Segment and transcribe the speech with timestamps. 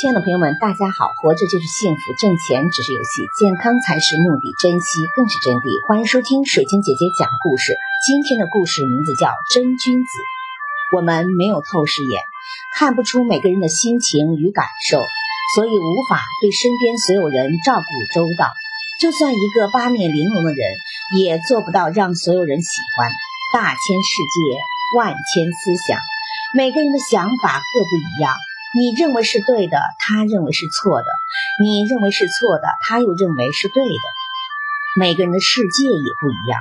[0.00, 1.12] 亲爱的朋友们，大家好！
[1.20, 5.68] 活着就是幸福，挣钱只是游戏，健康才是目的，珍惜更是真谛。
[5.84, 7.76] 欢迎收听水晶姐姐讲故事。
[8.08, 10.08] 今天的故事名字叫《真君子》。
[10.96, 12.16] 我们没有透视眼，
[12.80, 15.04] 看不出每个人的心情与感受，
[15.52, 18.48] 所以无法对身边所有人照顾周到。
[19.04, 20.64] 就算一个八面玲珑的人，
[21.20, 23.04] 也做不到让所有人喜欢。
[23.52, 24.40] 大千世界，
[24.96, 26.00] 万千思想，
[26.56, 28.32] 每个人的想法各不一样。
[28.76, 31.06] 你认为是对的，他认为是错的；
[31.62, 34.04] 你认为是错的，他又认为是对的。
[34.98, 36.60] 每个人的世界也不一样，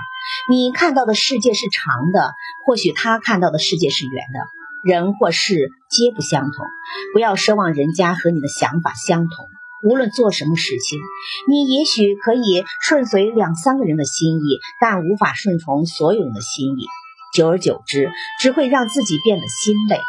[0.49, 2.33] 你看到的世界是长的，
[2.65, 4.39] 或许他看到的世界是圆的。
[4.83, 6.65] 人或事皆不相同，
[7.13, 9.45] 不要奢望人家和你的想法相同。
[9.83, 10.99] 无论做什么事情，
[11.47, 16.87] 你也许可以顺随两三个人的心意，但无法顺从所有人的心意。
[17.33, 19.99] 久而久之，只会让自己变得心累。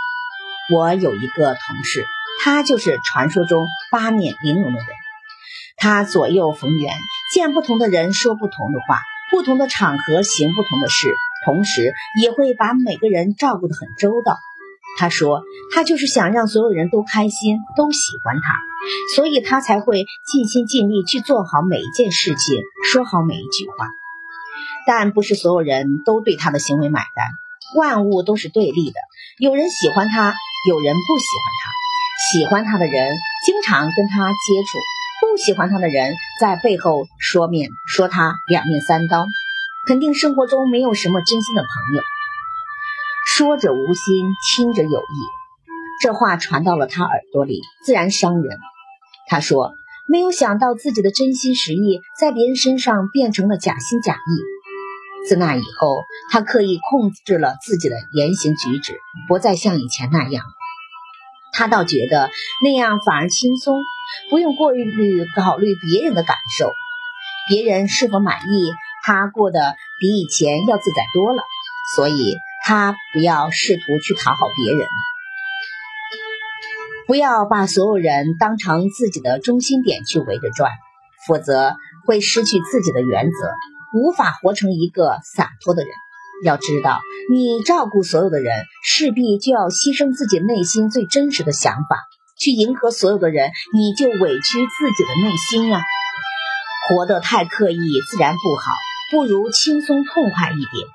[0.73, 2.05] 我有一个同事，
[2.45, 4.87] 他就是传说中八面玲珑的人。
[5.77, 6.95] 他左右逢源，
[7.35, 11.09] 见不同的人说不同的话，不同的场合行不同的事，
[11.47, 14.37] 同时也会把每个人照顾得很周到。
[14.99, 15.43] 他说，
[15.75, 18.59] 他就是想让所有人都开心，都喜欢他，
[19.17, 23.89] 所以他才会尽心尽力去做好每一件事情，说好每一句话。
[24.87, 27.27] 但不是所有人都对他的行为买单，
[27.77, 29.01] 万物都是对立的，
[29.39, 30.35] 有人喜欢他。
[30.69, 31.71] 有人不喜欢他，
[32.33, 33.17] 喜欢他的人
[33.47, 34.79] 经常跟他接触，
[35.23, 39.25] 不喜欢他的人在背后说面说他两面三刀，
[39.87, 42.03] 肯定生活中没有什么真心的朋友。
[43.27, 44.05] 说者无心，
[44.55, 45.17] 听者有意，
[46.03, 48.59] 这话传到了他耳朵里，自然伤人。
[49.29, 49.73] 他说，
[50.11, 54.60] 没有想到自己的真心实意在别人身上变成了假心假意。
[55.29, 60.45] 自那以后，他刻意控制了自己的言行举止，不再像以前那样。
[61.53, 62.31] 他倒觉得
[62.65, 63.83] 那样反而轻松，
[64.31, 66.73] 不用过于考虑别人的感受，
[67.49, 71.43] 别人是否满意，他过得比以前要自在多了。
[71.97, 74.87] 所以，他不要试图去讨好别人，
[77.09, 80.71] 不要把所有人当成自己的中心点去围着转，
[81.27, 81.75] 否则
[82.07, 83.33] 会失去自己的原则，
[83.95, 85.91] 无法活成一个洒脱的人。
[86.43, 91.99] 要知道，你照顾所有的人，势必就要牺牲自己内心最真实的想法，
[92.39, 95.83] 去迎合所有的人，你就委屈自己的内心呀。
[96.89, 97.77] 活得太刻意，
[98.11, 98.73] 自然不好，
[99.11, 100.89] 不如轻松痛快一点。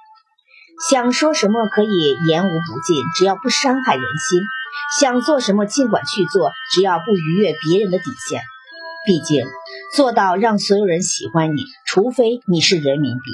[0.90, 4.42] 想说什么可以言无不尽，只要不伤害人心；
[5.00, 8.42] 想做什么尽管去做，只要不逾越别人的底线。
[9.06, 9.46] 毕竟，
[9.96, 11.62] 做到让所有人喜欢你，
[11.96, 13.32] 除非你是人民币。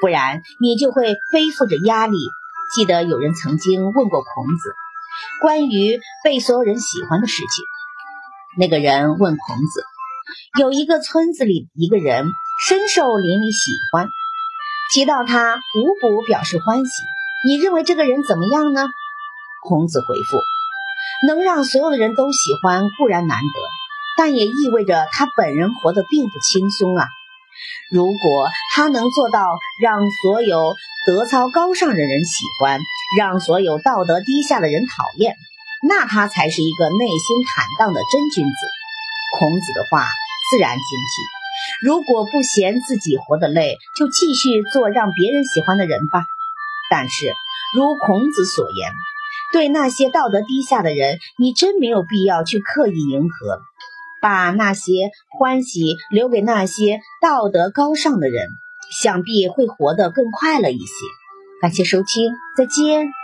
[0.00, 2.16] 不然你就会背负着压力。
[2.74, 4.74] 记得有人曾经问过孔子，
[5.40, 7.64] 关于被所有人喜欢的事情。
[8.58, 9.84] 那个人问孔子，
[10.58, 12.26] 有一个村子里一个人
[12.66, 14.08] 深受邻里喜欢，
[14.92, 16.90] 提到他无不表示欢喜。
[17.46, 18.88] 你认为这个人怎么样呢？
[19.62, 20.36] 孔子回复：
[21.28, 23.60] 能让所有的人都喜欢固然难得，
[24.16, 27.06] 但也意味着他本人活得并不轻松啊。
[27.90, 30.74] 如果他能做到让所有
[31.06, 32.80] 德操高尚的人喜欢，
[33.18, 35.36] 让所有道德低下的人讨厌，
[35.88, 38.58] 那他才是一个内心坦荡的真君子。
[39.38, 40.06] 孔子的话
[40.50, 41.86] 自然精辟。
[41.86, 46.24] 如果不嫌自己活得累，就继续做让别人喜欢的人吧。
[46.90, 47.26] 但是，
[47.76, 48.90] 如孔子所言，
[49.52, 53.60] 对那些道德低下的人，你真没有必要去刻意迎合。
[54.20, 58.46] 把那些欢喜留给那些道德高尚的人，
[59.02, 60.94] 想必会活得更快乐一些。
[61.60, 63.17] 感谢收听，再见。